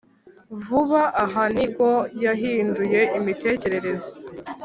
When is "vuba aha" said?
0.63-1.43